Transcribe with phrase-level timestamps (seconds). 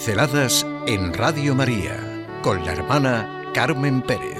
[0.00, 4.38] Pinceladas en Radio María con la hermana Carmen Pérez.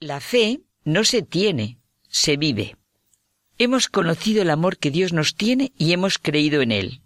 [0.00, 1.78] La fe no se tiene,
[2.08, 2.76] se vive.
[3.56, 7.00] Hemos conocido el amor que Dios nos tiene y hemos creído en él.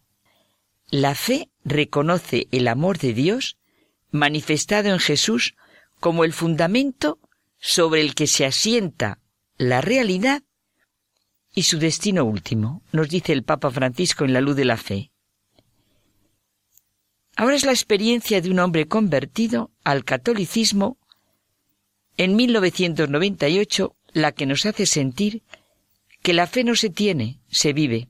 [0.91, 3.57] La fe reconoce el amor de Dios
[4.11, 5.55] manifestado en Jesús
[6.01, 7.19] como el fundamento
[7.59, 9.21] sobre el que se asienta
[9.59, 10.43] la realidad
[11.55, 15.11] y su destino último, nos dice el Papa Francisco en la luz de la fe.
[17.37, 20.99] Ahora es la experiencia de un hombre convertido al catolicismo
[22.17, 25.43] en 1998 la que nos hace sentir
[26.23, 28.10] que la fe no se tiene, se vive.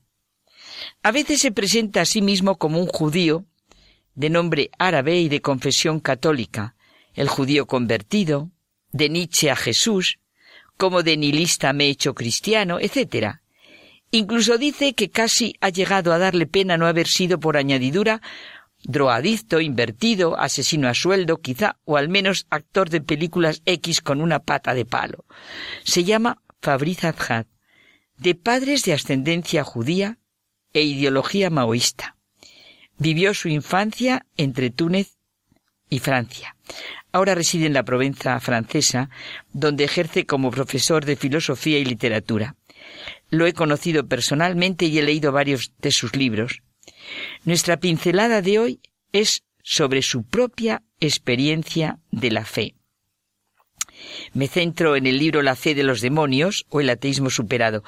[1.02, 3.44] A veces se presenta a sí mismo como un judío
[4.14, 6.74] de nombre árabe y de confesión católica,
[7.14, 8.50] el judío convertido,
[8.92, 10.18] de Nietzsche a Jesús,
[10.76, 13.36] como de nihilista me he hecho cristiano, etc.
[14.10, 18.20] Incluso dice que casi ha llegado a darle pena no haber sido por añadidura
[18.82, 24.40] drogadicto, invertido, asesino a sueldo, quizá, o al menos actor de películas X con una
[24.40, 25.24] pata de palo.
[25.84, 27.46] Se llama Fabriz Azad,
[28.16, 30.18] de padres de ascendencia judía,
[30.72, 32.16] e ideología maoísta.
[32.98, 35.16] Vivió su infancia entre Túnez
[35.88, 36.56] y Francia.
[37.12, 39.10] Ahora reside en la Provenza francesa,
[39.52, 42.56] donde ejerce como profesor de filosofía y literatura.
[43.30, 46.62] Lo he conocido personalmente y he leído varios de sus libros.
[47.44, 48.80] Nuestra pincelada de hoy
[49.12, 52.74] es sobre su propia experiencia de la fe.
[54.32, 57.84] Me centro en el libro La fe de los demonios o el ateísmo superado,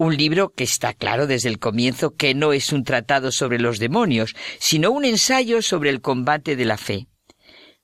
[0.00, 3.78] un libro que está claro desde el comienzo que no es un tratado sobre los
[3.78, 7.06] demonios, sino un ensayo sobre el combate de la fe.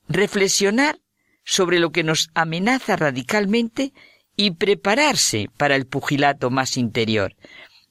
[0.09, 0.99] Reflexionar
[1.45, 3.93] sobre lo que nos amenaza radicalmente
[4.35, 7.37] y prepararse para el pugilato más interior.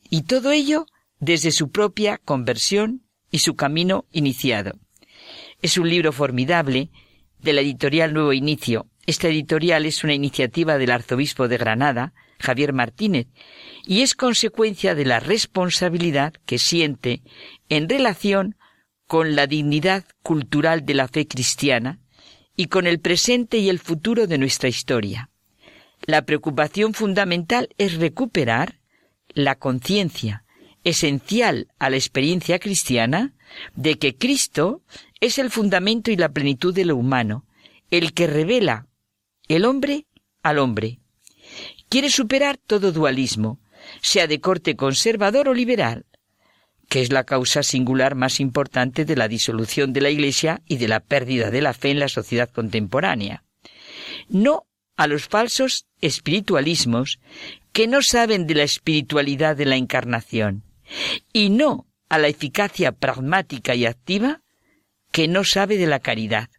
[0.10, 0.88] Y todo ello
[1.20, 4.72] desde su propia conversión y su camino iniciado.
[5.62, 6.90] Es un libro formidable
[7.38, 8.88] de la editorial Nuevo Inicio.
[9.06, 13.28] Esta editorial es una iniciativa del arzobispo de Granada, Javier Martínez,
[13.86, 17.22] y es consecuencia de la responsabilidad que siente
[17.70, 18.56] en relación
[19.08, 22.00] con la dignidad cultural de la fe cristiana
[22.56, 25.30] y con el presente y el futuro de nuestra historia.
[26.06, 28.80] La preocupación fundamental es recuperar
[29.30, 30.44] la conciencia
[30.84, 33.34] esencial a la experiencia cristiana
[33.76, 34.84] de que Cristo
[35.20, 37.46] es el fundamento y la plenitud de lo humano,
[37.90, 38.88] el que revela
[39.48, 40.06] el hombre
[40.44, 41.00] al hombre.
[41.90, 43.60] Quiere superar todo dualismo,
[44.02, 46.06] sea de corte conservador o liberal,
[46.90, 50.88] que es la causa singular más importante de la disolución de la Iglesia y de
[50.88, 53.44] la pérdida de la fe en la sociedad contemporánea.
[54.30, 54.66] No
[54.98, 57.20] a los falsos espiritualismos
[57.74, 60.64] que no saben de la espiritualidad de la encarnación,
[61.34, 64.42] y no a la eficacia pragmática y activa
[65.12, 66.50] que no sabe de la caridad.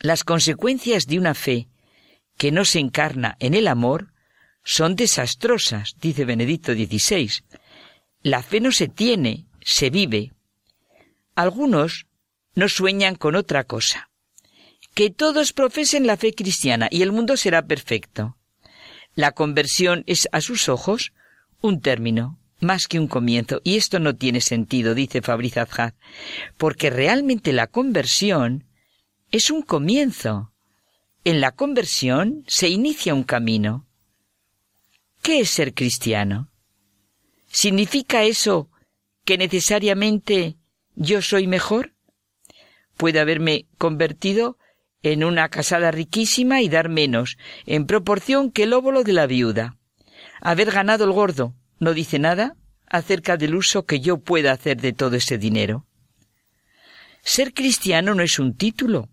[0.00, 1.68] Las consecuencias de una fe
[2.36, 4.12] que no se encarna en el amor
[4.64, 7.30] son desastrosas, dice Benedicto XVI.
[8.22, 10.32] La fe no se tiene, se vive.
[11.34, 12.06] Algunos
[12.54, 14.10] no sueñan con otra cosa.
[14.94, 18.36] Que todos profesen la fe cristiana y el mundo será perfecto.
[19.14, 21.12] La conversión es a sus ojos
[21.60, 25.94] un término, más que un comienzo, y esto no tiene sentido, dice Fabriz Azhad,
[26.56, 28.64] porque realmente la conversión
[29.30, 30.52] es un comienzo.
[31.26, 33.84] En la conversión se inicia un camino.
[35.22, 36.52] ¿Qué es ser cristiano?
[37.48, 38.70] ¿Significa eso
[39.24, 40.56] que necesariamente
[40.94, 41.94] yo soy mejor?
[42.96, 44.56] Puede haberme convertido
[45.02, 49.76] en una casada riquísima y dar menos, en proporción que el óvulo de la viuda.
[50.40, 52.54] Haber ganado el gordo no dice nada
[52.86, 55.88] acerca del uso que yo pueda hacer de todo ese dinero.
[57.24, 59.08] Ser cristiano no es un título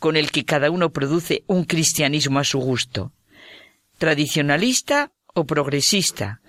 [0.00, 3.12] con el que cada uno produce un cristianismo a su gusto.
[3.98, 6.40] Tradicionalista o progresista,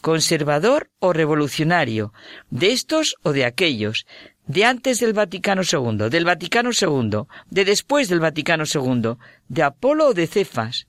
[0.00, 2.14] conservador o revolucionario,
[2.48, 4.06] de estos o de aquellos,
[4.46, 9.16] de antes del Vaticano II, del Vaticano II, de después del Vaticano II,
[9.48, 10.86] de Apolo o de Cefas.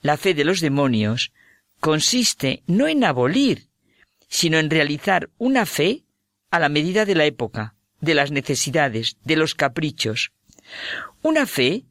[0.00, 1.32] La fe de los demonios
[1.80, 3.68] consiste no en abolir,
[4.28, 6.04] sino en realizar una fe
[6.50, 10.32] a la medida de la época, de las necesidades, de los caprichos.
[11.22, 11.84] Una fe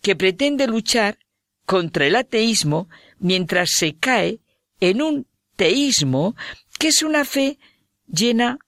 [0.00, 1.18] que pretende luchar
[1.66, 2.88] contra el ateísmo
[3.18, 4.40] mientras se cae
[4.80, 5.26] en un
[5.56, 6.36] teísmo
[6.78, 7.58] que es una fe
[8.06, 8.58] llena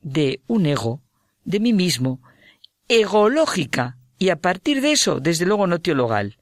[0.00, 1.02] de un ego,
[1.44, 2.20] de mí mismo,
[2.88, 6.38] egológica y a partir de eso, desde luego no teologal.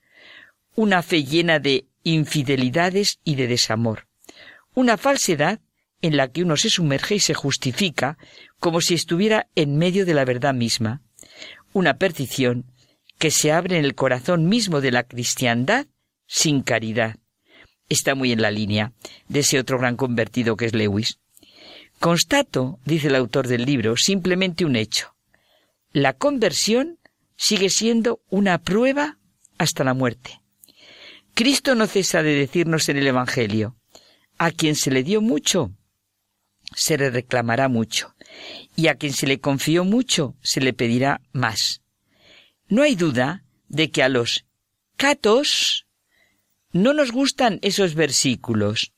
[0.75, 4.06] Una fe llena de infidelidades y de desamor.
[4.75, 5.61] Una falsedad
[6.02, 8.19] en la que uno se sumerge y se justifica
[8.61, 11.02] como si estuviera en medio de la verdad misma.
[11.72, 12.64] Una perdición
[13.18, 15.86] que se abre en el corazón mismo de la cristiandad
[16.26, 17.16] sin caridad.
[17.88, 18.92] Está muy en la línea
[19.28, 21.18] de ese otro gran convertido que es Lewis.
[22.00, 25.14] Constato, dice el autor del libro, simplemente un hecho.
[25.92, 26.98] La conversión
[27.36, 29.18] sigue siendo una prueba
[29.58, 30.42] hasta la muerte.
[31.34, 33.76] Cristo no cesa de decirnos en el Evangelio,
[34.38, 35.70] a quien se le dio mucho,
[36.74, 38.14] se le reclamará mucho,
[38.75, 41.82] y a quien se le confió mucho, se le pedirá más.
[42.69, 44.44] No hay duda de que a los
[44.96, 45.87] catos
[46.73, 48.93] no nos gustan esos versículos.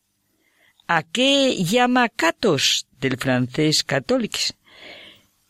[0.87, 4.55] ¿A qué llama catos del francés católics?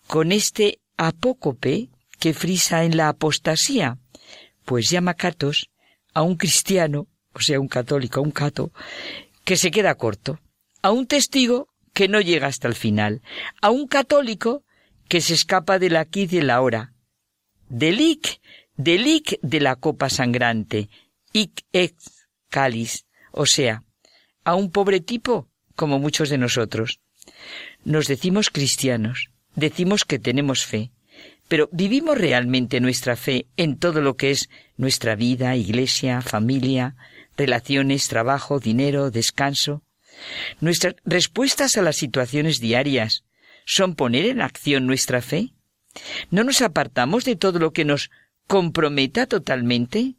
[0.06, 1.88] Con este apócope
[2.18, 3.98] que frisa en la apostasía,
[4.64, 5.70] pues llama catos
[6.12, 8.72] a un cristiano, o sea, un católico, a un cato,
[9.44, 10.40] que se queda corto,
[10.82, 13.22] a un testigo que no llega hasta el final,
[13.60, 14.62] a un católico
[15.08, 16.92] que se escapa del aquí y de la hora,
[17.68, 18.40] Delic,
[18.76, 20.90] delic de la copa sangrante,
[21.32, 23.82] ic ex cáliz, o sea,
[24.44, 27.00] a un pobre tipo como muchos de nosotros.
[27.82, 30.92] Nos decimos cristianos, decimos que tenemos fe,
[31.48, 36.94] pero ¿vivimos realmente nuestra fe en todo lo que es nuestra vida, iglesia, familia,
[37.36, 39.82] relaciones, trabajo, dinero, descanso?
[40.60, 43.24] Nuestras respuestas a las situaciones diarias
[43.64, 45.52] son poner en acción nuestra fe?
[46.30, 48.10] ¿No nos apartamos de todo lo que nos
[48.46, 50.14] comprometa totalmente?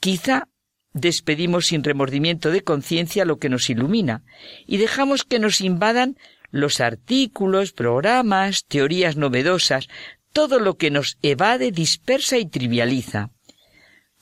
[0.00, 0.48] Quizá
[0.92, 4.24] despedimos sin remordimiento de conciencia lo que nos ilumina
[4.66, 6.16] y dejamos que nos invadan
[6.50, 9.88] los artículos, programas, teorías novedosas,
[10.32, 13.30] todo lo que nos evade, dispersa y trivializa.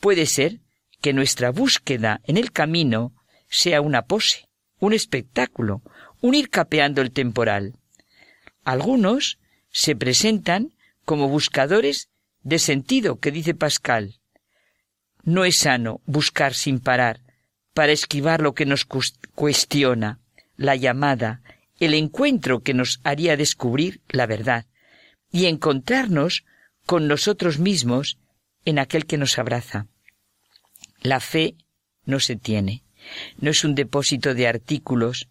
[0.01, 0.61] Puede ser
[1.01, 3.13] que nuestra búsqueda en el camino
[3.49, 4.46] sea una pose,
[4.79, 5.83] un espectáculo,
[6.21, 7.75] un ir capeando el temporal.
[8.65, 9.39] Algunos
[9.71, 10.75] se presentan
[11.05, 12.09] como buscadores
[12.43, 14.21] de sentido, que dice Pascal.
[15.23, 17.21] No es sano buscar sin parar
[17.75, 18.87] para esquivar lo que nos
[19.35, 20.21] cuestiona,
[20.57, 21.43] la llamada,
[21.79, 24.67] el encuentro que nos haría descubrir la verdad
[25.31, 26.45] y encontrarnos
[26.87, 28.19] con nosotros mismos
[28.65, 29.89] en aquel que nos abraza.
[31.03, 31.57] La fe
[32.05, 32.83] no se tiene,
[33.39, 35.29] no es un depósito de artículos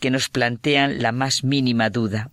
[0.00, 2.30] que nos plantean la más mínima duda.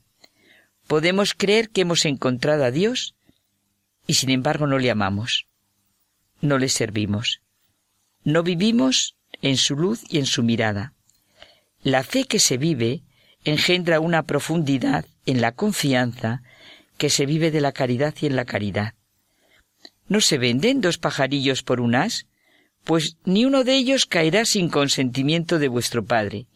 [0.87, 3.15] Podemos creer que hemos encontrado a Dios
[4.07, 5.45] y sin embargo no le amamos,
[6.41, 7.41] no le servimos,
[8.23, 10.93] no vivimos en su luz y en su mirada.
[11.83, 13.03] La fe que se vive
[13.45, 16.41] engendra una profundidad en la confianza
[16.97, 18.95] que se vive de la caridad y en la caridad.
[20.07, 22.25] ¿No se venden dos pajarillos por un as?
[22.89, 26.47] Pues ni uno de ellos caerá sin consentimiento de vuestro Padre.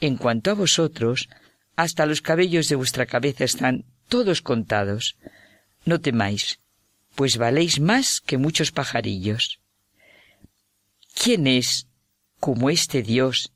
[0.00, 1.28] En cuanto a vosotros,
[1.76, 5.16] hasta los cabellos de vuestra cabeza están todos contados.
[5.84, 6.58] No temáis,
[7.14, 9.60] pues valéis más que muchos pajarillos.
[11.14, 11.86] ¿Quién es
[12.40, 13.52] como este Dios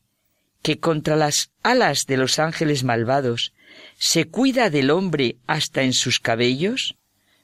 [0.63, 3.53] que contra las alas de los ángeles malvados
[3.99, 6.95] se cuida del hombre hasta en sus cabellos?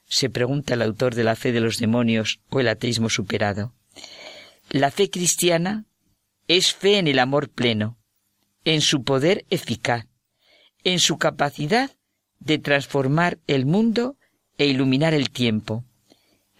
[0.07, 3.73] se pregunta el autor de la fe de los demonios o el ateísmo superado.
[4.71, 5.85] La fe cristiana
[6.47, 7.97] es fe en el amor pleno,
[8.65, 10.05] en su poder eficaz,
[10.83, 11.89] en su capacidad
[12.37, 14.15] de transformar el mundo
[14.59, 15.85] e iluminar el tiempo.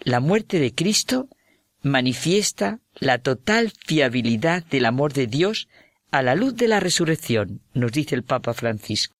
[0.00, 1.28] La muerte de Cristo
[1.82, 5.68] manifiesta la total fiabilidad del amor de Dios
[6.10, 9.19] a la luz de la resurrección, nos dice el Papa Francisco.